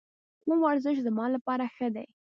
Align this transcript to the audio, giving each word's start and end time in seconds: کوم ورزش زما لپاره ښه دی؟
کوم 0.41 0.57
ورزش 0.65 0.95
زما 1.07 1.25
لپاره 1.35 1.65
ښه 1.75 1.87
دی؟ 1.95 2.07